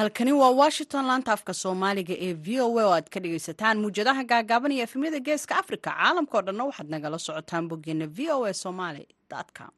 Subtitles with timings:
[0.00, 4.22] halkani waa washington laanta afka soomaaliga ee v o a oo aad ka dhagaysataan muwjadaha
[4.32, 9.04] gaagaaban iyo efemyada geeska africa caalamkao dhanna waxaad nagala socotaan boggeena v o a somaly
[9.58, 9.72] com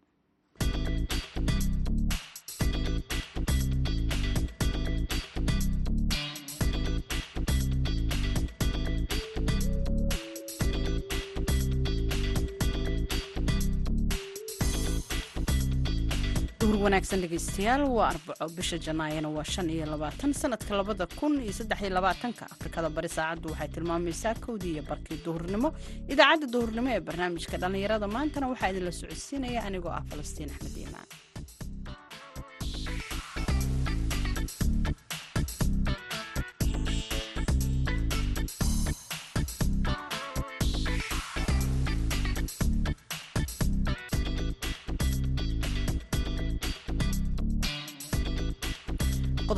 [16.73, 21.53] duhur wanaagsan dhegaystayaal waa arbaco bisha janaayana waa shan iyo labaatan sanadka labada kun iyo
[21.59, 22.45] saddex iyo labaatanka.
[22.55, 25.69] Afrikada bari saacaddu waxay tilmaamaysaa kowdii iyo barkii duhurnimo.
[26.13, 31.09] Idaacadda duhurnimo ee barnaamijka dhallinyarada maantana waxaa idinla socodsiinaya anigoo ah falastiin axmed iimaan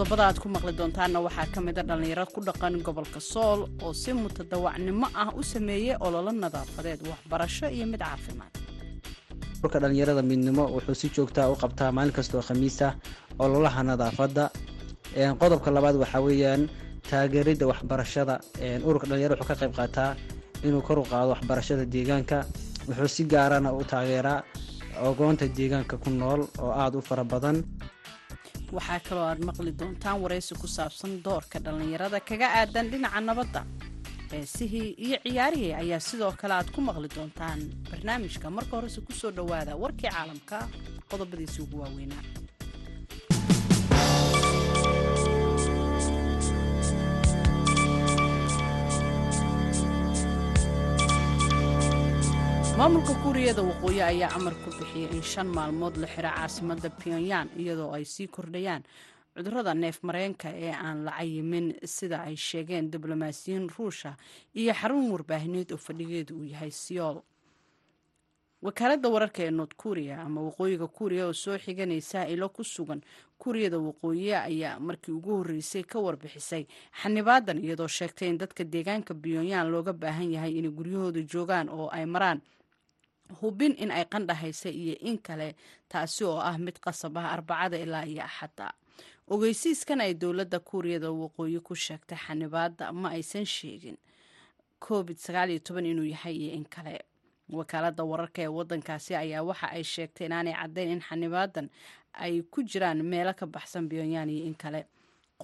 [0.05, 4.13] qodobada aad ku maqli doontaanna waxaa ka mida dhallinyaro ku dhaqan gobolka sool oo si
[4.13, 8.53] mutadawacnimo ah u sameeyey ololo nadaafadeed waxbarasho iyo mid caafimaad.
[9.65, 12.93] Urka dhallinyarada midnimo wuxuu si joogtaa u qabtaa maalin kastoo khamiis ah
[13.39, 14.45] ololaha nadaafadda.
[15.41, 16.63] Qodobka labaad waxaa weeyaan
[17.11, 18.35] taageeridda waxbarashada.
[18.85, 20.11] Ururka dhalinyarada wuxuu ka qayb qaataa
[20.67, 22.39] inuu kor u qaado waxbarashada deegaanka.
[22.89, 24.45] Wuxuu si gaarana u taageeraa
[25.09, 27.57] ogoonta deegaanka ku nool oo aada u fara badan
[28.73, 33.63] waxaa kaloo aad maqli doontaan waraysi ku saabsan doorka dhallinyarada kaga aadan dhinaca nabadda.
[34.33, 39.31] Heesihii iyo ciyaarihii ayaa sidoo kale aad ku maqli doontaan barnaamijka marka horese ku soo
[39.31, 40.69] dhowaada warkii caalamka
[41.11, 42.23] qodobadiisi ugu waaweynaa
[52.79, 57.93] maamulka kuuriyada waqooyi ayaa amar ku bixiyey in shan maalmood la xiro caasimada pyongyang iyadoo
[57.95, 58.83] ay sii kordhayaan
[59.37, 64.17] cudurrada neef mareenka ee aan la cayimin sida ay sheegeen diblomaasiyiin ruusha
[64.55, 67.23] iyo xarun warbaahineed oo fadhigeedu uu yahay siyool
[68.63, 73.01] wakaaladda wararka ee nort kuriya ama waqooyiga kuuriya oo soo xiganaysa ilo ku sugan
[73.39, 76.67] kuuriyada waqooyi ayaa markii ugu horreysay ka warbixisay
[77.03, 82.07] xanibaadan iyadoo sheegtay in dadka deegaanka pyongyang looga baahan yahay inay guryahooda joogaan oo ay
[82.07, 82.41] maraan
[83.41, 85.55] hubin in ay qandhahaysa iyo in kale
[85.89, 88.73] taasi oo ah mid qasab ah arbacada ilaa iyo axadda.
[89.29, 93.97] Ogeysiiskan ay dowladda kuuriyada waqooyi ku sheegtay xanibaadda ma aysan sheegin
[94.81, 95.17] covid
[95.87, 97.01] inuu yahay iyo in kale.
[97.49, 101.69] Wakaaladda wararka ee wadankaasi ayaa waxa ay sheegtay inaanay caddayn in xanibaadan
[102.13, 104.87] ay ku jiraan meelo ka baxsan pyongyang iyo in kale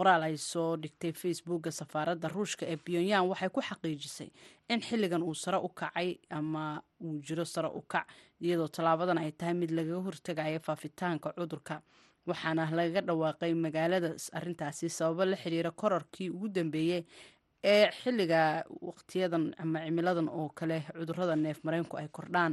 [0.01, 4.29] qoraal ay soo dhigtay facebooka safaaradda ruushka ee pyongyang waxay ku xaqiijisay
[4.73, 6.65] in xilligan uu sare u kacay ama
[7.05, 8.07] uu jiro sare u kac
[8.41, 11.83] iyadoo tallaabadan ay tahay mid lagaga hortegaya faafitaanka cudurka.
[12.29, 17.03] Waxaana lagaga dhawaaqay magaalada arintaasi sababo la xiriira korarkii ugu dambeeyey
[17.73, 22.53] ee xilliga waqtiyadan ama cimiladan oo kale cudurrada neef mareenku ay kordhaan.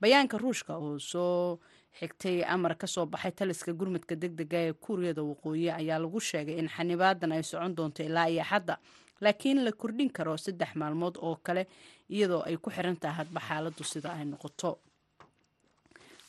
[0.00, 1.58] Bayaanka ruushka oo soo
[2.00, 6.58] xigtay amar ka soo baxay taliska gurmadka deg dega ee kuuriyada waqooyi ayaa lagu sheegay
[6.58, 8.74] in xanibaadan ay socon doonto ilaa iyo xadda
[9.20, 11.66] laakiin la kordhin karo saddex maalmood oo kale
[12.10, 14.78] iyadoo ay ku xiran tahay hadba xaaladdu sida ay noqoto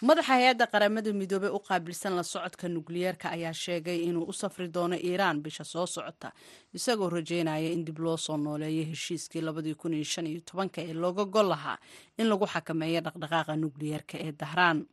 [0.01, 4.95] madaxa hay'adda qaramada midoobey u qaabilsan la socodka nukliyeerka ayaa sheegay inuu u safri doono
[4.95, 6.31] iiraan bisha soo socota
[6.73, 11.77] isagoo rajeynaya in dib loo soo nooleeyo heshiiskii ee looga gol lahaa
[12.17, 14.85] in lagu xakameeyo dhaqdhaqaaqa nukliyeerka ee dahraan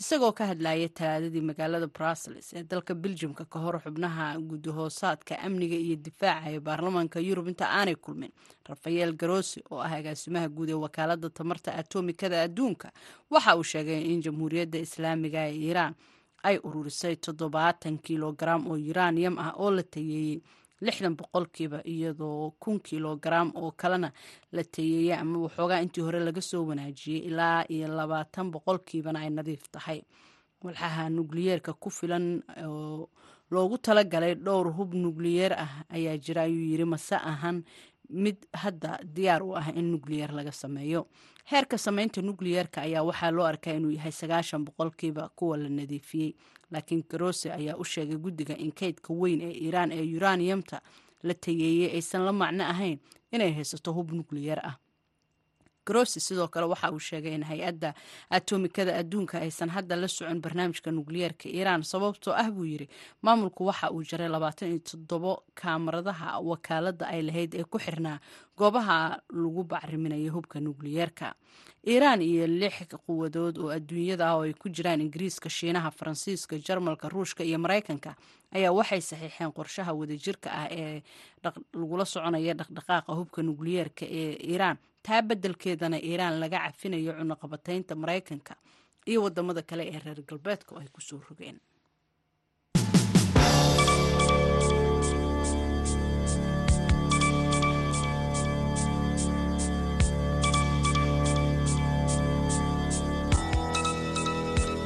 [0.00, 5.96] isagoo ka hadlayay talaadadii magaalada brussels ee dalka beljimka ka hor xubnaha gudahoosaadka amniga iyo
[5.96, 8.32] difaaca ee baarlamaanka yurub inta aanay kulmin
[8.68, 12.90] rafael garosi oo ah agaasimaha guud ee wakaalada tamarta atomikada adduunka
[13.30, 15.94] waxa uu sheegay in jamhuuriyadda islaamiga ee iiraan
[16.42, 20.40] ay ururisay toddobaatan kilogaram oo yuraniyam ah oo la tayeeyey
[20.80, 24.12] lixdan boqolkiiba iyadoo kun kilogaram oo kalena
[24.52, 29.68] la tayeeyey ama waxoogaa intii hore laga soo wanaajiyey ilaa iyo labaatan boqolkiibana ay nadiif
[29.72, 30.02] tahay.
[30.62, 33.08] Walxaha nukliyeerka ku filan oo
[33.50, 37.62] loogu talagalay dhowr hub nukliyeer ah ayaa jira ayuu yiri mase ahan
[38.08, 41.06] mid hadda diyaar u ah in nukliyeer laga sameeyo.
[41.50, 46.34] Heerka sameynta nukliyeerka ayaa waxaa loo arkaa inuu yahay sagaashan boqolkiiba kuwa la nadiifiyey
[46.70, 50.80] laakiin garose ayaa u sheegay guddiga in kaydka weyn ee iiraan ee yuraniyamta
[51.22, 52.98] la tayeeyey aysan la macno ahayn
[53.32, 54.76] inay haysato hub nukliyeer ah
[55.88, 57.90] grossi sidoo kale waxa uu sheegay in hay'adda
[58.36, 62.88] atomikada adduunka aysan hadda la socon barnaamijka nukliyeerka iiraan sababtoo ah buu yiri
[63.22, 68.18] maamulku waxa uu jaray labaatan iyo toddobo kaamaradaha wakaaladda ay lahayd ee ku xirnaa
[68.58, 68.98] goobaha
[69.32, 71.34] lagu bacriminayo hubka nukliyeerka
[71.86, 72.74] iiraan iyo lix
[73.06, 78.10] quwadood oo adduunyada ah oo ay ku jiraan ingiriiska shiinaha faransiiska jarmalka ruushka iyo maraykanka
[78.56, 81.02] ayaa waxay saxiixeen qorshaha wadajirka ah ee
[81.74, 84.76] lagula soconaya dhaqdhaqaaqa hubka nukliyeerka ee iiraan
[85.08, 88.54] taa beddelkeedana iiraan laga cafinayo cunuqabataynta maraykanka
[89.10, 91.58] iyo waddamada kale ee reer galbeedka oo ay ku soo rogeen.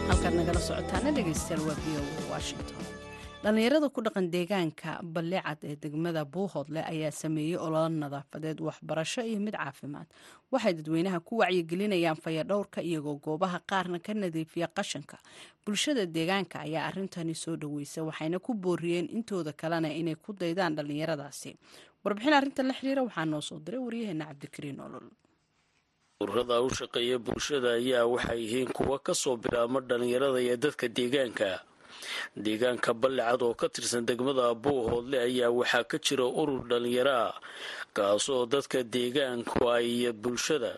[0.08, 2.02] Halkaad nagala socotaana dhegeystayaal waa v o
[2.32, 2.78] washington
[3.42, 9.54] dhallinyarada ku dhaqan deegaanka ballicad ee degmada buuhoodle ayaa sameeyey ololo nadaafadeed waxbarasho iyo mid
[9.58, 10.06] caafimaad.
[10.52, 15.18] Waxay dadweynaha ku wacyigelinayaan fayadhowrka iyagoo goobaha qaarna ka nadiifiya qashanka.
[15.66, 21.56] Bulshada deegaanka ayaa arintani soo dhoweysa waxayna ku booriyeen intooda kalena inay ku daydaan dhallinyaradaasi.
[22.04, 25.10] Warbixin arrintan la xiriira waxaa noo soo diray waryaheena cabdikariin olol
[26.22, 31.48] ururada u shaqeeya bulshada ayaa waxay yihiin kuwa ka soo bilaabma dhallinyarada iyo dadka deegaanka
[32.44, 37.34] deegaanka ballicad oo ka tirsan degmada buuhoodle ayaa waxaa ka jira urur dhallinyaro ah
[37.96, 39.88] kaasoo dadka deegaanku ay
[40.24, 40.72] bulshada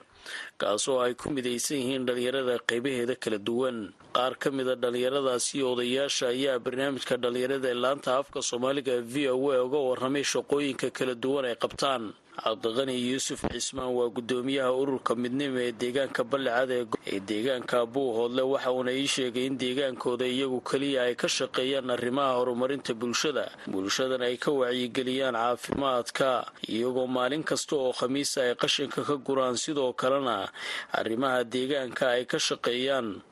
[0.60, 3.78] kaasoo ay ku midaysan yihiin dhallinyarada qaybaheeda kala duwan.
[4.16, 9.58] Qaar ka mida dhallinyaradaasi odayaasha ayaa barnaamijka dhallinyarada ee laanta afka soomaaliga v o a
[9.66, 12.04] uga waramay shaqooyinka kala duwan ay qabtaan
[12.42, 16.70] cabdiqani yuusuf cismaan waa guddoomiyaha ururka midnimo ee deegaanka ballicad
[17.06, 22.32] ee deegaanka buuhoodle waxa uuna ii sheegay in deegaankooda iyagu keliya ay ka shaqeeyaan arrimaha
[22.38, 23.44] horumarinta bulshada.
[23.70, 26.28] Bulshadana ay ka wacyigeliyaan caafimaadka
[26.68, 30.48] iyagoo maalin kasta oo khamiisa ay qashinka ka guraan sidoo kalena
[30.92, 33.22] arrimaha deegaanka ay ka shaqeeyaan.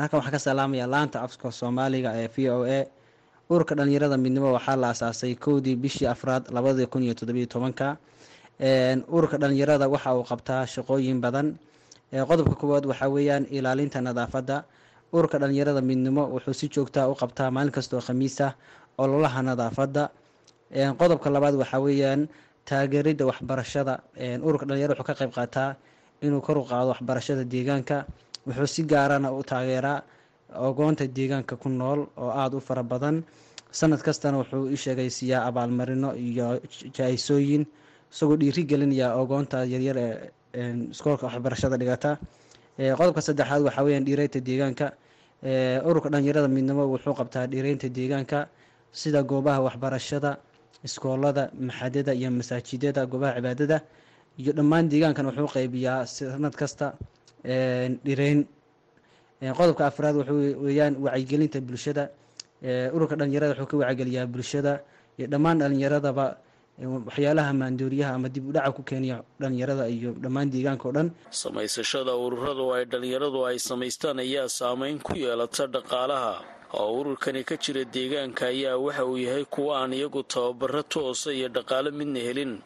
[0.00, 2.80] Halkan waxaan ka salaamaya laanta afka soomaaliga ee v o a.
[3.52, 7.96] Ururka dhalinyarada midnimo waxaa la asaasay kowdii bishii afraad labadii kun iyo toddobiyo tobanka
[8.60, 11.58] ururka dhalinyarada waxa uu qabtaa shaqooyin badan.
[12.12, 14.64] Qodobka koowaad waxaa weeyaan ilaalinta nadaafadda.
[15.12, 18.54] Ururka dhalinyarada midnimo wuxuu si joogtaa u qabtaa maalin kastoo khamiisa
[18.98, 20.10] ololaha nadaafadda.
[20.98, 22.28] Qodobka labaad waxaa weeyaan
[22.64, 24.00] taageerida waxbarashada.
[24.42, 25.76] Ururka dhalinyarada wuxuu ka qayb qaataa
[26.22, 28.06] inuu kor u qaado waxbarashada deegaanka.
[28.46, 30.02] Wuxuu si gaarana u taageeraa
[30.56, 33.22] ogoonta deegaanka ku nool oo aada u fara badan.
[33.70, 36.60] Sanad kastana wuxuu i sheegaysiiyaa abaalmarino iyo
[36.96, 37.66] jaa-isooyin
[38.12, 39.96] isagoo dhiiri gelinaya ogoonta yaryar
[40.54, 42.18] ee iskoolka waxbarashada dhigata.
[42.98, 44.86] Qodobka saddexaad waxaa weyaan dhiireynta deegaanka.
[45.88, 48.48] Ururka dhalinyarada midnimo wuxuu qabtaa dhiireynta deegaanka
[48.92, 50.38] sida goobaha waxbarashada
[50.84, 53.78] iskoolada maxadada iyo masaajidada goobaha cibaadada.
[54.38, 56.94] Iyo dhammaan deegaankan wuxuu qeybiyaa sanad kasta
[58.06, 58.46] dhireyn
[59.58, 62.04] qodobka afraad wuxuu weyaan wacyigelinta bulshada.
[62.94, 64.72] Ururka dhalinyarada wuxuu ka wacyigeliyaa bulshada.
[65.18, 66.36] Iyo dhammaan dhalinyaradaba
[66.78, 71.08] waxyaalaha maandooriyaha ama dib u dhaca ku keenaya dhalinyarada iyo dhammaan deegaanka o dhan.
[71.30, 76.34] Samaysashada ururadu ay dhalinyaradu ay samaystaan ayaa saameyn ku yeelata dhaqaalaha.
[76.76, 81.48] Oo ururkani ka jira deegaanka ayaa waxa uu yahay kuwa aan iyagu tababaro toosa iyo
[81.48, 82.60] dhaqaalo midna helin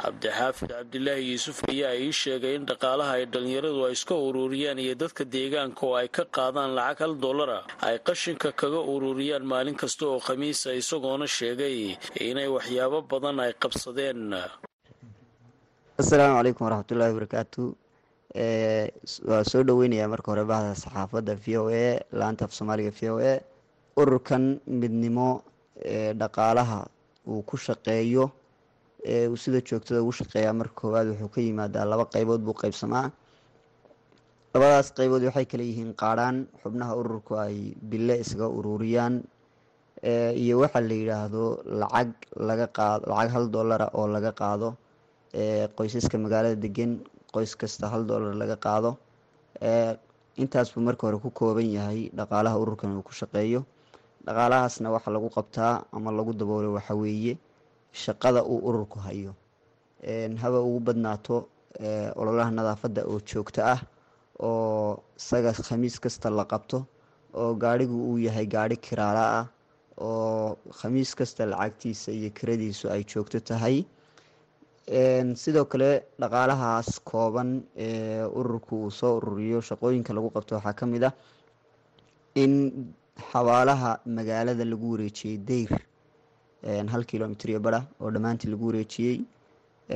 [0.00, 5.22] cabdixaafid cabdilaahi yuusuf ayaa ii sheegay in dhaqaalaha ay dhalinyaradu ay iska ururiyaan iyo dadka
[5.34, 7.58] deegaanka oo ay ka qaadaan lacag hal dollara
[7.88, 11.76] ay qashinka kaga ururiyaan maalin kasta oo khamiisa isagoona sheegay
[12.28, 14.20] inay waxyaabo badan ay qabsadeen.
[16.00, 17.62] Assalaamu calaykum waraxmatullaahi wabarakaatu
[19.30, 23.16] waa soo dhoweynayaa marka hore bahda saxaafadda v o a laanta af soomaaliga v o
[23.20, 23.34] a.
[24.00, 25.28] Ururkan midnimo
[25.84, 26.78] ee dhaqaalaha
[27.28, 28.41] uu ku shaqeeyo ee
[29.30, 33.06] uu sida joogtada ugu shaqeeyaa marka koowaad wuxuu ka yimaadaa laba qeybood buu qeybsamaa
[34.54, 37.56] labadaas qeybood waxay kala yihiin qaadhaan xubnaha ururku ay
[37.90, 39.14] bille isaga ururiyaan
[40.42, 41.42] iyo waxa la yidhaahdo
[41.80, 42.10] lacag
[42.48, 44.68] laga qaado lacag hal dollara oo laga qaado
[45.76, 46.92] qoysaska magaalada degan
[47.34, 48.90] qoys kasta hal dollar laga qaado.
[50.42, 53.60] Intaas buu marka hore ku kooban yahay dhaqaalaha ururkan uu ku shaqeeyo.
[54.26, 57.34] Dhaqaalahaasna waxa lagu qabtaa ama lagu daboolo waxa weeye
[57.92, 59.34] shaqada uu ururku hayo.
[60.42, 61.48] Haba ugu badnaato
[62.16, 63.80] ololaha nadaafadda oo joogto ah
[64.42, 66.86] oo isaga khamiis kasta la qabto
[67.34, 69.46] oo gaadhigu uu yahay gaadhi kiraala ah
[70.00, 73.84] oo khamiis kasta lacagtiisa iyo kiradiisu ay joogto tahay.
[75.42, 81.04] Sidoo kale dhaqaalahaas kooban ee ururku uu soo ururiyo shaqooyinka lagu qabto waxaa ka mid
[81.04, 81.14] ah
[82.34, 82.52] in
[83.30, 85.70] xabaalaha magaalada lagu wareejiyey deyr
[86.64, 89.20] hal kilomitr iyo bara oo dhammaantii lagu wareejiyey.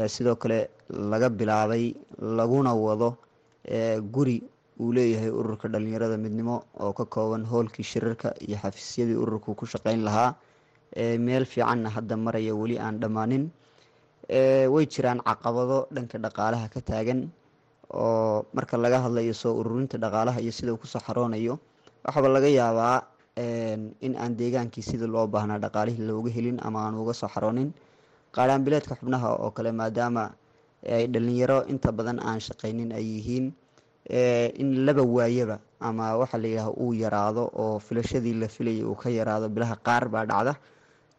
[0.08, 3.16] Sidoo kale laga bilaabay laguna wado
[4.14, 4.42] guri
[4.80, 10.02] uu leeyahay ururka dhalinyarada midnimo oo ka kooban hoolkii shirarka iyo xafiisyadii ururku ku shaqeyn
[10.04, 10.34] lahaa.
[11.18, 13.50] Meel fiicanna hadda maraya weli aan dhammaanin.
[14.28, 17.30] Way jiraan caqabado dhanka dhaqaalaha ka taagan
[17.94, 21.58] oo marka laga hadlayo soo ururinta dhaqaalaha iyo sida uu ku soo xaroonayo
[22.04, 23.02] waxaaba laga yaabaa
[23.36, 27.72] in aan deegaankii sidii loo baahnaa dhaqaalihii looga helin ama aan uga soo xaroonin.
[28.32, 30.30] Qaadhaanbileedka xubnaha oo kale maadaama
[30.88, 33.52] ay dhalinyaro inta badan aan shaqaynin ay yihiin
[34.60, 39.48] in laba waayaba ama waxa layidhaah uu yaraado oo filashadii la filayay uu ka yaraado
[39.48, 40.54] bilaha qaar baa dhacda.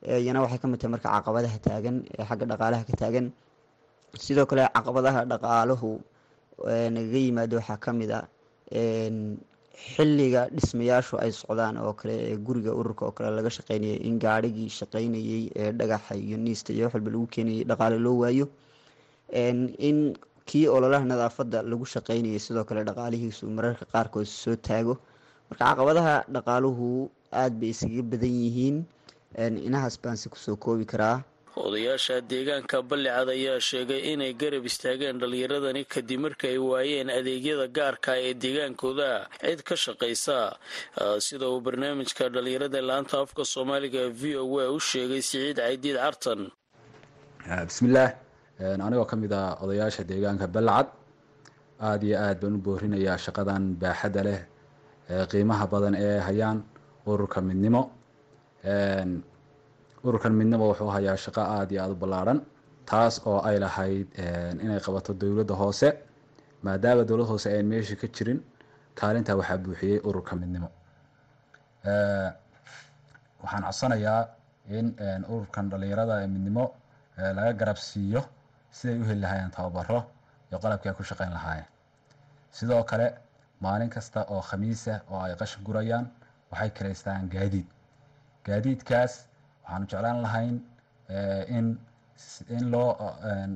[0.07, 3.31] Iyana waxay ka mid tahay marka caqabadaha taagan ee xagga dhaqaalaha ka taagan.
[4.17, 5.89] Sidoo kale caqabadaha dhaqaaluhu
[6.95, 8.21] nagaga yimaado waxaa ka mid a
[9.77, 14.69] xilliga dhismayaashu ay socdaan oo kale ee guriga ururka oo kale laga shaqeynayay in gaarigii
[14.79, 18.45] shaqeynayay ee dhagaxa iyo niista iyo wax walba lagu keenayay dhaqaale loo waayo.
[19.89, 19.97] In
[20.49, 24.97] kii ololaha nadaafadda lagu shaqeynayay sidoo kale dhaqaalihiisu mararka qaarkood soo taago.
[25.49, 28.77] Marka caqabadaha dhaqaaluhu aada bay isaga badan yihiin.
[29.67, 31.21] Inahaas baan si ku soo koobi karaa
[31.65, 38.11] odayaasha deegaanka ballicad ayaa sheegay inay garab istaageen dhallinyaradani kadib marka ay waayeen adeegyada gaarka
[38.27, 39.09] ee deegaankooda
[39.45, 40.37] cid ka shaqaysa.
[41.25, 46.41] Sida uu barnaamijka dhallinyarada laanta afka soomaaliga v o a u sheegay siciid caydiid cartan
[47.69, 48.09] bismillaah
[48.85, 50.87] anigoo ka mid ah odayaasha deegaanka balacad
[51.87, 54.39] aada iyo aad baan u boorinayaa shaqadan baaxadda leh
[55.31, 56.57] qiimaha badan ee hayaan
[57.11, 57.81] ururka midnimo
[60.07, 62.39] ururkan midnimo wuxuu hayaa shaqo aada iyo aada u ballaarhan
[62.89, 64.07] taas oo ay lahayd
[64.63, 65.89] inay qabato dowladda hoose.
[66.65, 68.39] Maadaama dowlad hoose ayn meesha ka jirin
[68.99, 70.69] kaalintaa waxaa buuxiyey ururka midnimo.
[73.43, 74.21] Waxaan codsanayaa
[74.77, 74.85] in
[75.33, 76.65] ururkan dhalinyarada ee midnimo
[77.37, 78.21] laga garab siiyo
[78.77, 79.99] siday u heli lahaayeen tababaro
[80.49, 81.67] iyo qalabkii ay ku shaqeyn lahaayeen.
[82.57, 83.07] Sidoo kale
[83.63, 86.05] maalin kasta oo khamiisa oo ay qashin gurayaan
[86.51, 87.67] waxay karaystaan gaadiid.
[88.45, 89.13] Gaadiidkaas
[89.67, 90.55] waxaanu jeclaan lahayn
[91.57, 91.65] in
[92.57, 92.89] in loo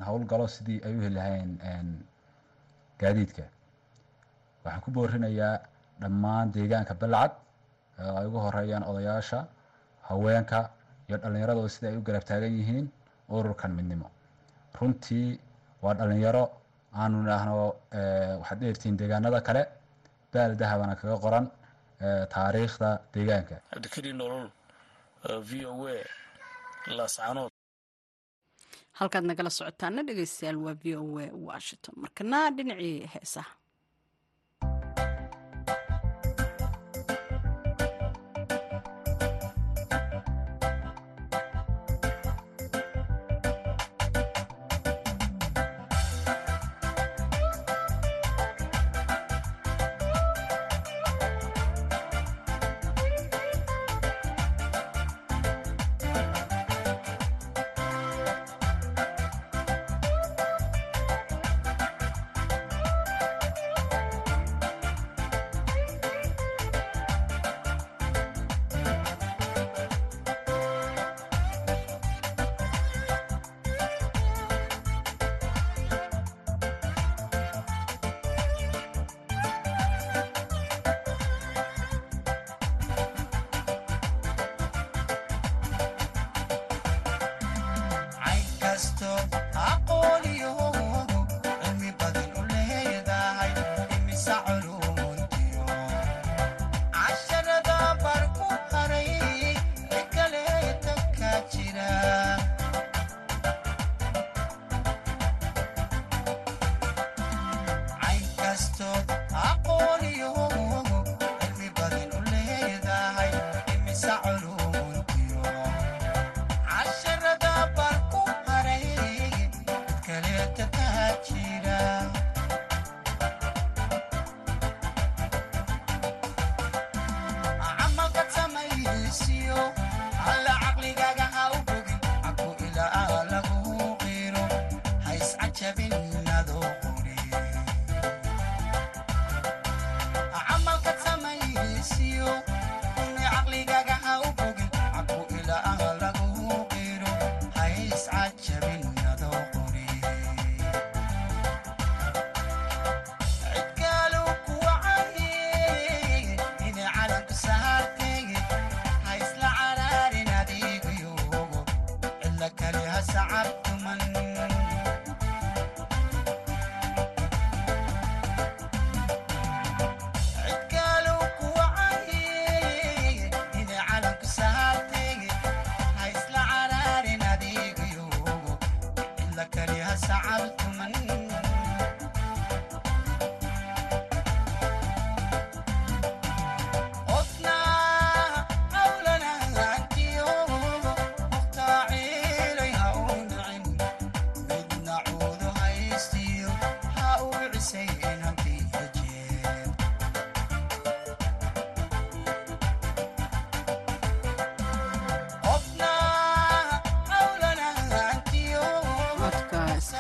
[0.08, 1.50] howlgalo sidii ay u heli lahayn
[3.02, 3.44] gaadiidka.
[4.64, 5.56] Waxaan ku boorinayaa
[6.02, 7.32] dhammaan deegaanka balcad
[8.20, 9.40] ay ugu horeeyaan odayaasha
[10.10, 10.60] haweenka
[11.08, 12.86] iyo dhallinyarado sida ay u garab taagan yihiin
[13.36, 14.08] ururkan midnimo.
[14.80, 15.40] Runtii
[15.84, 16.44] waa dhallinyaro
[17.02, 17.54] aanu idhaahno
[18.42, 19.64] waxaad dheertihiin deegaanada kale
[20.34, 21.46] baal dahabana kaga qoran
[22.34, 23.56] taariikhda deegaanka.
[23.74, 24.46] Cabdikariin nolol
[25.50, 25.98] v o a
[26.98, 27.52] laascanood
[29.00, 31.94] halkaad nagala socotaana dhegeystayaal waa v o a washington.
[32.04, 33.52] Markana dhinacii heesaha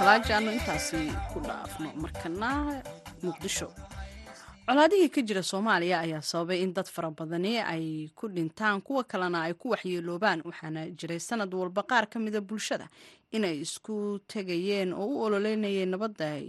[0.01, 0.98] kalaaji aanu intaasi
[1.34, 2.50] ku dhaafno markana
[3.24, 3.67] muqdisho.
[4.67, 9.41] Colaadihii ka jira soomaaliya ayaa sababay in dad fara badani ay ku dhintaan kuwa kalena
[9.46, 12.88] ay ku waxyeeloobaan waxaana jiray sanad walba qaar ka mida bulshada
[13.31, 16.39] inay isku tegayeen oo u ololeynayeen nabadda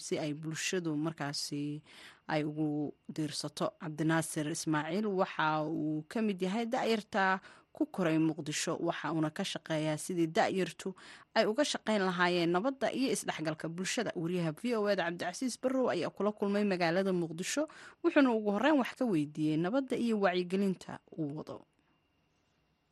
[0.00, 1.82] si ay bulshadu markaasi
[2.28, 7.38] ay ugu diirsato cabdinaasir ismaaciil waxa uu ka mid yahay da'yarta
[7.76, 10.88] ku koray muqdisho waxa uuna ka shaqeeyaa sidii da'yartu
[11.36, 14.10] ay uga shaqayn lahaayeen nabadda iyo isdhexgalka bulshada.
[14.16, 17.68] Wariyaha v o eda cabdicasiis barrow ayaa kula kulmay magaalada muqdisho
[18.02, 21.56] wuxuuna ugu horeyn wax ka weydiiyey nabadda iyo wacyigelinta uu wado.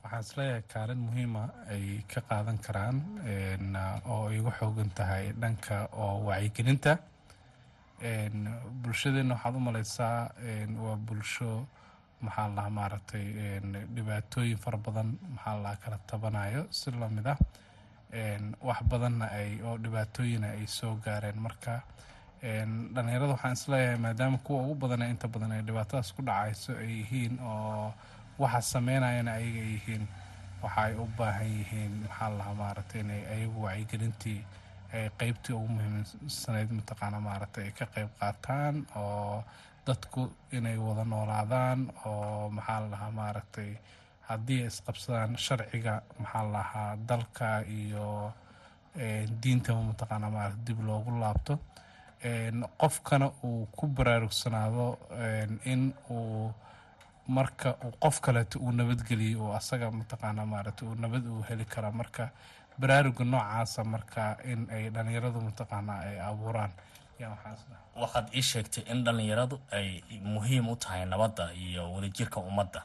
[0.05, 2.97] Waxaan is leeyahay kaalin muhiima ay ka qaadan karaan
[4.13, 6.93] oo ay uga xoogan tahay dhanka oo wacyigelinta.
[8.83, 10.19] Bulshadeenna waxaad u maleysaa
[10.85, 11.67] waa bulsho
[12.27, 13.25] maxaa lahaa maaragtay
[13.97, 17.39] dhibaatooyin fara badan maxaa lahaa kala tabanayo si la mid ah
[18.69, 21.39] wax badanna ay oo dhibaatooyina ay soo gaareen.
[21.47, 21.75] Marka
[22.95, 26.89] dhalinyarada waxaan is leeyahay maadaama kuwa ugu badana inta badan ay dhibaatadaas ku dhacayso ay
[27.01, 27.93] yihiin oo
[28.39, 30.05] waxa sameynayana ayaga yihiin
[30.63, 34.41] waxa ay u baahan yihiin maxaa lahaa maaragtay inay ayagu wacyigelintii
[35.19, 39.45] qeybtii ugu muhiimsanayd mataqaana maaragtay ay ka qeyb qaataan oo
[39.87, 40.23] dadku
[40.57, 43.71] inay wada noolaadaan oo maxaa la lahaa maaragtay
[44.29, 47.49] haddii ay isqabsadaan sharciga maxaa la lahaa dalka
[47.81, 48.33] iyo
[49.43, 51.55] diintaba mataqaana maarata dib loogu laabto.
[52.81, 54.87] Qofkana uu ku baraarugsanaado
[55.65, 56.53] in uu
[57.29, 62.31] marka qof kaleeto uu nabadgeliyo oo asaga mataqaana maarata uu nabad uu heli kara marka
[62.81, 66.73] baraaruga noocaasa marka in ay dhalinyaradu mataqaana ay abuuraan.
[68.03, 69.89] Waxaad ii sheegtay in dhallinyaradu ay
[70.35, 72.81] muhiim u tahay nabadda iyo wadajirka ummadda.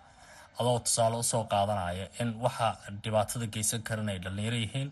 [0.59, 2.67] Adoo tusaale u soo qaadanaya in waxa
[3.03, 4.89] dhibaatada geysan karan ay dhallinyaro yihiin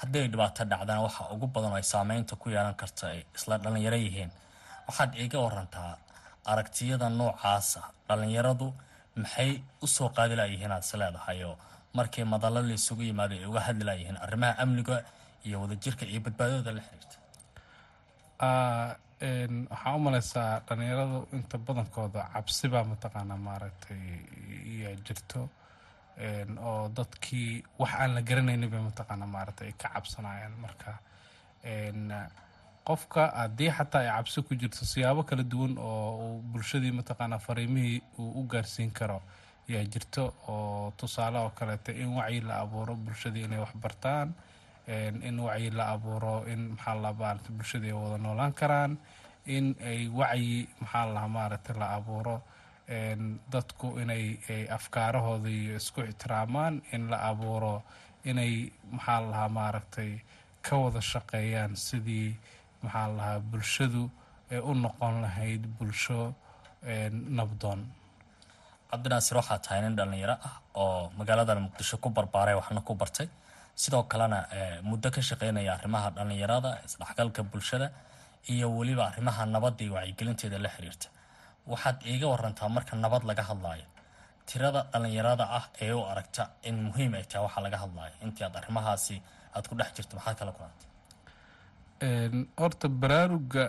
[0.00, 3.96] haddii ay dhibaato dhacdaan waxa ugu badan ay saameynta ku yeelan karta ay isla dhallinyaro
[3.96, 4.30] yihiin.
[4.88, 5.92] Waxaad iiga warantaa
[6.52, 7.80] aragtiyada noocaasa.
[8.08, 8.66] Dhallinyaradu
[9.16, 9.50] maxay
[9.82, 11.54] u soo qaadi layihiin aad is leedahayoo
[11.96, 14.96] markii madallo la isugu yimaado ay uga hadli layihiin arrimaha amniga
[15.46, 17.16] iyo wadajirka iyo badbaadooda la xiriirta.
[19.70, 24.02] Waxaa u maleysaa dhalinyaradu inta badankooda cabsibaa mataqaana maaragtay
[24.82, 25.40] yaa jirto
[26.68, 30.92] oo dadkii wax aan la garanaynin bay mataqaana maaragtay ay ka cabsanayaan marka
[32.88, 38.00] qofka haddii xataa ay cabsi ku jirto siyaabo kala duwan oo uu bulshadii mataqaana fariimihii
[38.18, 39.20] uu u gaarsiin karo
[39.72, 44.28] yaa jirto oo tusaale oo kaleeto in wacyi la abuuro bulshadii inay wax bartaan
[45.28, 48.92] in wacyi la abuuro in maxaa la maarata bulshadii ay wada noolaan karaan
[49.56, 52.36] in ay wacyi maxaa la maaragtay la abuuro
[53.52, 54.24] dadku inay
[54.76, 57.74] afkaarahooda isku ixtiraamaan in la abuuro
[58.30, 58.54] inay
[58.94, 60.12] maxaa lahaa maaragtay
[60.66, 62.28] ka wada shaqeeyaan sidii
[62.82, 64.02] maxaa lahaa bulshadu
[64.54, 66.34] ee u noqon lahayd bulsho
[67.38, 67.80] nabdoon
[68.90, 73.28] cabdinaasir waxaa tahay nin dhallinyaro ah oo magaaladan muqdisho ku barbaaray waxna ku bartay.
[73.82, 74.38] Sidoo kalena
[74.90, 77.86] muddo ka shaqeynaya arrimaha dhallinyarada isdhexgalka bulshada
[78.52, 81.06] iyo weliba arrimaha nabadda iyo wacyigelinteeda la xiriirta.
[81.70, 83.86] Waxaad iiga warantaa marka nabad laga hadlaayo.
[84.48, 88.14] Tirada dhallinyarada ah ee u aragta in muhiim ay tahay waxaa laga hadlaayo.
[88.24, 89.16] Intii aad arrimahaasi
[89.56, 90.88] aad ku dhex jirto maxaad kala kulantay
[92.60, 93.64] horta baraaruga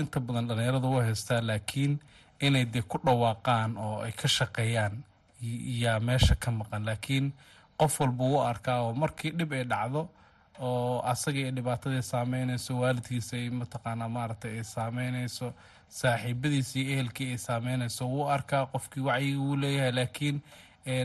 [0.00, 1.92] inta badan dhallinyarada waa haystaa laakiin
[2.40, 4.94] inay dee ku dhawaaqaan oo ay ka shaqeeyaan
[5.82, 6.84] yaa meesha ka maqan.
[6.84, 7.32] Laakiin
[7.78, 10.08] qof walba wuu arkaa oo markii dhib ay dhacdo
[10.60, 15.52] oo asaga ay dhibaatadii saameynayso waalidkiisa ay mataqaanaa maaragtay ay saameynayso
[15.88, 19.92] saaxiibadiisa iyo ehelkii ay saameynayso wuu arkaa qofkii wacyiga wuu leeyahay.
[19.92, 20.36] Laakiin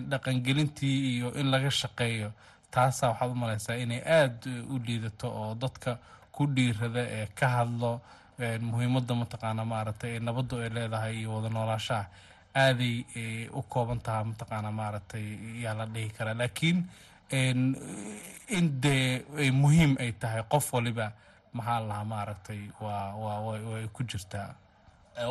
[0.10, 2.32] dhaqangelintii iyo in laga shaqeeyo
[2.72, 5.98] taasaa waxaad u malaysaa inay aada u liidato oo dadka
[6.32, 8.02] ku dhiirada ee ka hadlo
[8.72, 12.06] muhiimadda mataqaana maaragtay nabaddu ay leedahay iyo wada noolaashaha
[12.64, 12.96] aaday
[13.54, 15.26] u kooban tahaa mataqaana maaragtay
[15.64, 16.34] yaa la dhihi karaa.
[16.42, 16.78] Laakiin
[18.58, 21.12] in dee ay muhiim ay tahay qof waliba
[21.54, 24.56] maxaa lahaa maaragtay waa waa way ku jirtaa.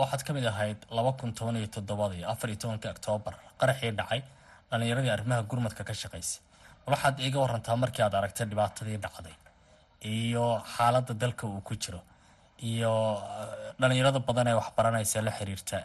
[0.00, 4.20] Waxaad ka mid ahayd laba kun toban iyo toddobadii afar iyo tobankii oktoobar qaraxii dhacay
[4.70, 6.40] dhallinyaradii arrimaha gurmadka ka shaqaysay.
[6.86, 9.34] Waxaad iiga warantaa markii aad aragtay dhibaatadii dhacday
[10.02, 12.00] iyo xaaladda dalka uu ku jiro
[12.62, 12.92] iyo
[13.80, 15.78] dhallinyarada badan ee waxbaranaysa la xiriirta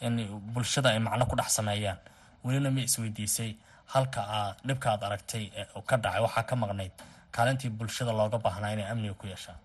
[0.00, 0.14] in
[0.54, 1.98] bulshada ay macno ku dhex sameeyaan.
[2.44, 3.50] Welina ma isweydiisay
[3.94, 5.44] halka aad dhibka aad aragtay
[5.88, 6.20] ka dhacay.
[6.26, 6.92] Waxaa ka maqnayd
[7.34, 9.58] kaalintii bulshada looga baahnaa inay amniga ku yeeshaan.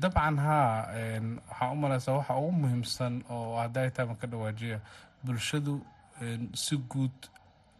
[0.00, 0.86] Dabcan haa
[1.50, 4.78] waxaa u maleysaa waxa ugu muhiimsan oo hadday taama ka dhawaajiya
[5.24, 5.74] bulshadu
[6.54, 7.16] si guud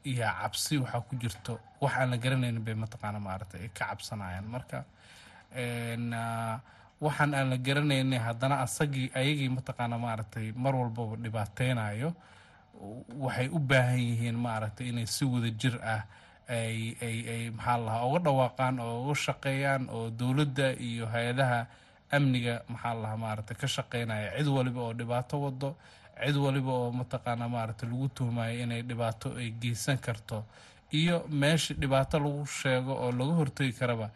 [0.04, 1.60] iyo cabsi waxaa ku jirto.
[1.80, 4.44] Wax aan la garanaynin bay mataqaana maaragtay ay ka cabsanayaan.
[4.54, 4.78] Marka
[7.00, 12.10] waxaan aan la garanaynin haddana asagii ayagii mataqaana maaragtay mar walbaba dhibaateynayo
[13.24, 16.02] waxay u baahan yihiin maaragtay inay si wada jir ah
[16.48, 21.60] ay ay ay maxaa lahaa uga dhawaaqaan oo uga shaqeeyaan oo dowladda iyo hay'adaha
[22.16, 24.28] amniga maxaa lahaa maaragtay ka shaqeynaya.
[24.38, 25.70] Cid waliba oo dhibaato wado
[26.24, 30.44] cid waliba oo mataqaana maaragtay lagu tuhmayo inay dhibaato ay geysan karto.
[30.92, 34.10] Iyo meesha dhibaato lagu sheego oo laga hortegi karaba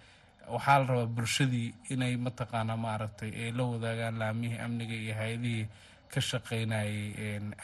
[0.55, 5.67] waxaa la rabaa bulshadii inay mataqaana maaragtay ay la wadaagaan laamihii amniga iyo hay'adihii
[6.13, 6.97] ka shaqeynayay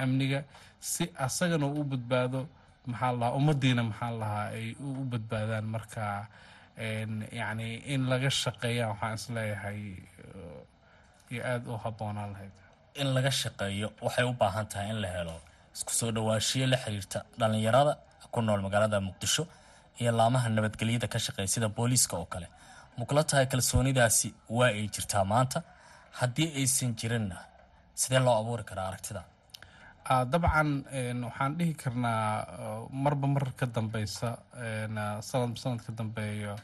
[0.05, 0.40] amniga.
[0.90, 2.40] Si asagana u badbaado
[2.90, 6.05] maxaa lahaa ummadiina maxaa lahaa ay u badbaadaan marka
[7.40, 9.81] yacni in laga shaqeeyaan waxaan is leeyahay
[11.33, 12.53] iyo aada u habboonaan lahayd.
[13.01, 15.37] In laga shaqeeyo waxay u baahan tahay in la helo
[15.77, 17.92] isku soo dhawaashiyo la xiriirta dhallinyarada
[18.33, 19.42] ku nool magaalada muqdisho
[20.01, 22.46] iyo laamaha nabadgelyada ka shaqeeya sida booliiska oo kale
[22.99, 24.29] mukula tahay kalsoonidaasi
[24.59, 25.59] waa ay jirtaa maanta
[26.19, 27.37] haddii aysan jirinna
[28.01, 29.23] sidee loo abuuri karaa aragtida?
[30.33, 30.71] Dabcan
[31.27, 32.47] waxaan dhihi karnaa
[33.05, 34.29] marba mar ka dambeysa
[35.29, 36.55] sanad sanad ka dambeeyo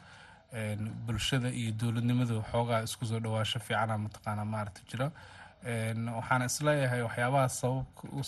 [1.07, 5.09] bulshada iyo dowladnimadu xoogaa isku soo dhawaasho fiicana mataqaana maaragta jiro.
[6.19, 7.49] Waxaan is leeyahay waxyaabaha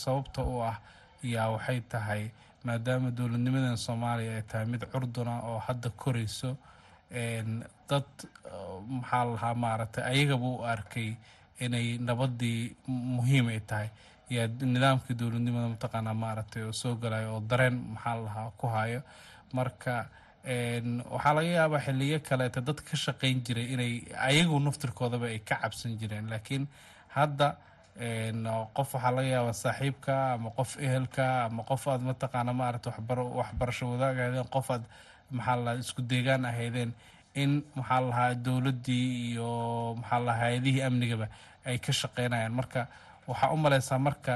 [0.05, 0.77] sababta u ah
[1.23, 2.23] yaa waxay tahay
[2.67, 6.57] maadaama dowladnimadan soomaaliya ay tahay mid curduna oo hadda korayso
[7.88, 8.09] dad
[8.88, 11.16] maxaa lahaa maaragtay ayagaba u arkay
[11.64, 13.88] inay nabadii muhiim ay tahay.
[14.31, 19.00] Yaa nidaamkii dowladnimada mataqaanaa maaragtay oo soo galayo oo dareen maxaa lahaa ku hayo
[19.53, 19.94] marka
[21.14, 23.92] waxaa laga yaabaa xiliyo kaleeta dad ka shaqeyn jiray inay
[24.29, 26.27] ayagu naftirkoodaba ay ka cabsan jireen.
[26.33, 26.66] Laakiin
[27.16, 27.48] hadda
[28.77, 32.90] qof waxaa laga yaabaa saaxiibka ama qof ehelka ama qof aad mataqaana maarata
[33.38, 34.85] waxbarasho wadaag ahaydeen qof aad
[35.37, 36.90] maxaa lahaa isku deegaan ahaydeen
[37.42, 39.51] in maxaa lahaa dowladdii iyo
[40.01, 41.27] maxaa lahaa hay'adihii amnigaba
[41.68, 42.53] ay ka shaqeynayaan.
[42.61, 42.81] Marka
[43.29, 44.35] waxaa u maleysaa marka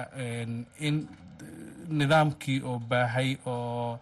[0.87, 0.95] in
[1.99, 3.99] nidaamkii oo baahay oo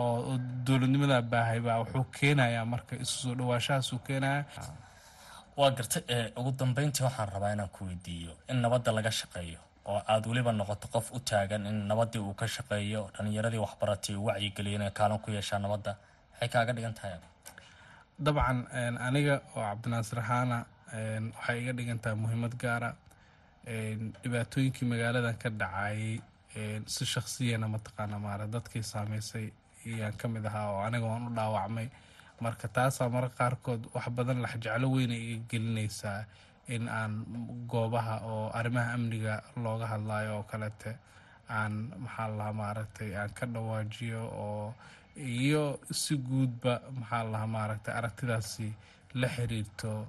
[0.00, 4.44] oo dowladnimada baahay baa wuxuu keenayaa marka isu soo dhawaashahaas uu keenaya
[5.58, 6.02] waa gartay
[6.38, 9.58] ugu dambeyntii waxaan rabaa inaan ku weydiiyo in nabadda laga shaqeeyo
[9.90, 14.24] oo aada weliba noqoto qof u taagan in nabaddii uu ka shaqeeyo dhalinyaradii waxbaratay uu
[14.28, 15.92] wacyigeliyo inay kaalin ku yeeshaa nabadda
[16.40, 17.18] waxay kaaga dhigan tahay
[18.24, 18.58] dabcan
[19.06, 20.58] aniga oo cabdinaasir ahaana
[21.36, 22.90] waxay iga dhigan tahay muhiimad gaara.
[24.22, 26.20] Dhibaatooyinkii magaaladan ka dhacayay
[26.86, 29.52] si shaksiyana mataqaana maara dadkii saameysay
[29.86, 31.88] iyaan ka mid ahaa oo aniga waan u dhaawacmay.
[32.40, 36.24] Marka taasaa mararka qaarkood wax badan laxjeclo weyna iga gelinaysaa
[36.68, 37.12] in aan
[37.68, 40.96] goobaha oo arrimaha amniga looga hadlayo oo kalete
[41.48, 44.74] aan maxaa lahaa maaragtay aan ka dhawaajiyo oo
[45.16, 48.66] iyo si guudba maxaa lahaa maaragtay aragtidaasi
[49.20, 50.06] la xiriirto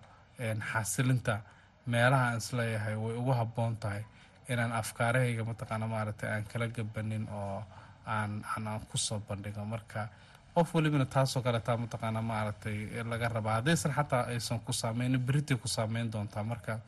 [0.72, 1.42] xasilinta
[1.88, 4.04] meelaha aan is leeyahay way ugu habboon tahay
[4.50, 7.64] inaan afkaarahayga mataqaana maaragtay aan kala gabanin oo
[8.06, 9.66] aan aan aan ku soo bandhigo.
[9.66, 10.10] Marka
[10.56, 12.78] qof walibana taasoo kaletaa mataqaana maaragtay
[13.10, 13.56] laga rabaa.
[13.62, 16.44] Haddaysan xataa aysan ku saameynin beritay ku saameyn doontaa.
[16.44, 16.80] Marka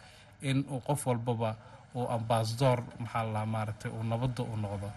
[0.42, 1.56] in uu qof walbaba
[1.96, 4.90] uu ambasador maxaa lahaa maaragtay uu nabadda u noqdo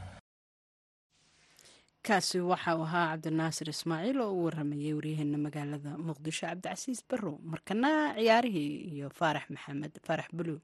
[2.07, 7.37] kaasi waxau ahaa cabdinaasir ismaaciil oo u waramayay waryaheena magaalada muqdisho cabdicasiis barrow.
[7.53, 10.59] Markana ciyaarihii iyo faarax maxamed faarax buluw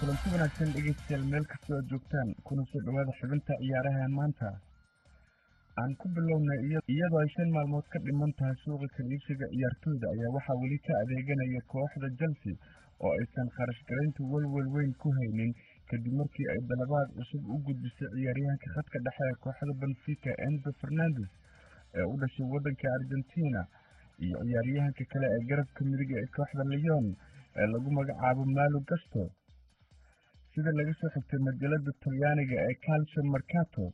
[0.00, 4.46] kulanti wanaagsan dhegeystayaal meel kastoo aad joogtaan kuna soo dhowaada xubinta ciyaaraha maanta
[5.80, 6.60] aan ku bilownay
[6.92, 11.60] iyadoo ay shan maalmood ka dhiman tahay suuqa kaliibsiga ciyaartooyda ayaa waxaa weli ka adeeganaya
[11.72, 12.54] kooxda chelsea
[13.04, 15.52] oo aysan kharash garaynta welwel weyn ku haynin.
[15.90, 21.30] Kadib markii ay dalabaad cusub u gudbisay ciyaaryahanka khadka dhexe ee kooxda benfica enzo fernandes
[21.98, 23.60] ee u dhashay waddanka argentina
[24.26, 27.06] iyo ciyaaryahanka kale ee garabka midiga ee kooxda leon
[27.60, 29.22] ee lagu magacaabo malo gasto
[30.52, 33.84] sida laga soo xigtay majalada talyaaniga ee calcio marcato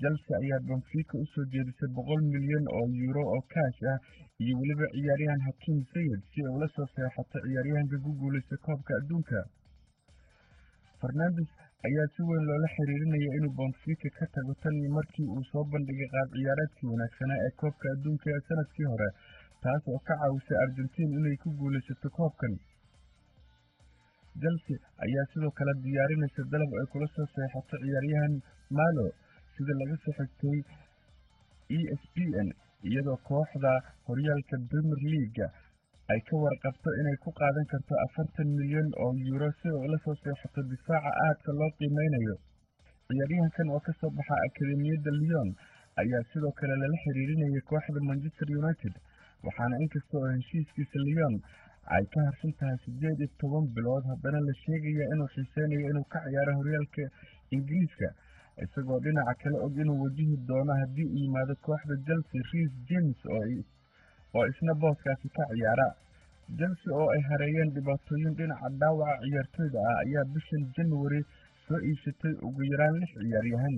[0.00, 3.98] chelsea ayaa benfica u soo jeedisay boqol milyan oo yuuro oo kaash ah
[4.44, 9.38] iyo weliba ciyaaryahan hakiim sayid si ay ula soo seexato ciyaaryahanka ku guulaysta koobka adduunka
[11.02, 11.50] fernandes
[11.88, 16.08] ayaa si weyn loola xiriirinaya inuu benfica ka tago tan iyo markii uu soo bandhigay
[16.14, 19.08] qaab ciyaareedkii wanaagsanaa ee koobka adduunka ee sannadkii hore
[19.66, 22.54] taas oo ka caawisay argentiin inay ku guulaysato koobkan
[24.42, 28.34] chelsea ayaa sidoo kale diyaarinaysa dalab ay kula soo seexato ciyaaryahan
[28.80, 29.06] malo
[29.56, 30.58] sida laga soo xigtay
[31.76, 32.48] e s b n
[32.90, 33.72] iyadoo kooxda
[34.08, 35.46] horyaalka premier leaga
[36.12, 40.14] ay ka warqabto inay ku qaadan karto afartan milyan oo yuuro si ay ula soo
[40.22, 42.34] seexato difaaca aadka loo qiimeynayo.
[43.08, 45.48] Ciyaaryahankan oo ka soo baxa akademiyadda leon
[46.02, 48.94] ayaa sidoo kale lala xiriirinayay kooxda manchester united
[49.46, 51.34] waxaana inkasta oo heshiiskiisa leon
[51.96, 56.18] ay ka harsan tahay siddeed iyo toban bilood haddana la sheegaya inuu xiiseynayo inuu ka
[56.26, 57.02] ciyaaro horyaalka
[57.56, 58.08] ingiriiska
[58.64, 63.18] isagoo dhinaca kale og inuu wajihi doono haddii uu yimaado kooxda chelsea reis james
[64.34, 65.88] oo isna booskaasi ka ciyaara.
[66.58, 71.20] Chelsea oo ay hareeyeen dhibaatooyin dhinaca dhaawaca ciyaartooyda ah ayaa bishan january
[71.66, 73.76] soo iibsatay ugu yaraan lix ciyaaryahan.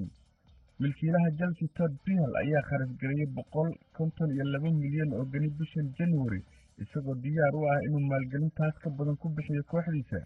[0.83, 6.41] Milkiilaha chelsea tod bial ayaa kharasgareeyey boqol konton iyo laba milyan oo geni bishan january
[6.83, 10.21] isagoo diyaar u ah inuu maalgelintaas ka badan ku bixiyo kooxdiisa.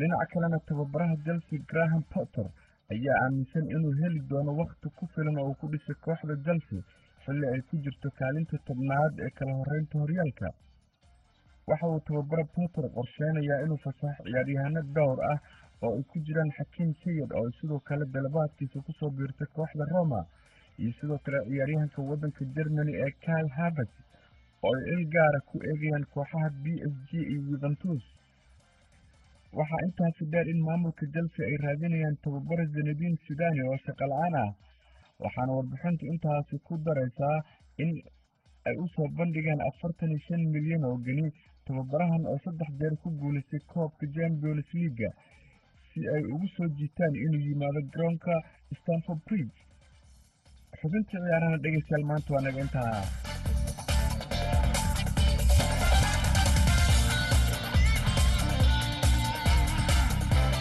[0.00, 2.46] Dhinaca kalena tababaraha chelsea graham potter
[2.92, 6.82] ayaa aaminsan inuu heli doono wakhti ku filan oo uu ku dhisay kooxda chelsea
[7.24, 10.48] xilli ay ku jirto kaalinta tobnaad ee kala horeynta horyaalka.
[11.68, 15.38] Waxa uu tababara potter qorsheynayaa inuu fasaxo ciyaaryahaano dhowr ah
[15.84, 20.20] oo ay ku jiraan xakiim sayid oo sidoo kale dalabaadkiisa ku soo biirtay kooxda roma
[20.80, 23.94] iyo sidoo kale ciyaaryahanka waddanka germany ee kyle havert
[24.66, 28.04] oo ay il gaara ku eegayaan kooxaha b s g iyo yuventus
[29.58, 34.50] waxaa intaasi dheer in maamulka chelsea ay raadinayaan tababara zenedin sidani oo shaqo ah
[35.24, 37.36] waxaana warbixintu intaasi ku daraysaa
[37.84, 37.90] in
[38.68, 41.26] ay u soo bandhigeen afartan iyo shan milyan oo geni
[41.66, 45.10] tababarahan oo saddex jeer ku guulaystay koobka champions leaga
[45.90, 48.34] si ay ugu soo jiitaan inuu yimaado garoonka
[48.80, 49.56] stanford bridge.
[50.80, 52.92] Xubintii ciyaaraha dhegeystayaal maanta waa naga intaa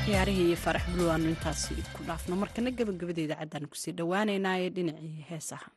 [0.06, 2.34] ciyaarihii iyo faarax bulu aanu intaasi ku dhaafno.
[2.42, 5.68] Markana gebagabada idaacaddaanu ku sii dhowaaneynaaye dhinacii heesaha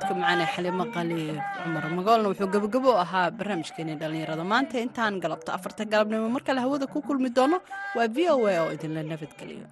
[0.00, 5.82] codka macaane xalimo qaliif cumar magoolna wuxuu gabogabo ahaa barnaamijkeeni dhallinyarada maanta intaan galabto afarta
[5.92, 7.58] galabnimo mar kale hawada ku kulmi doono
[7.96, 9.66] waa v o a oo idinla nabadgeliyo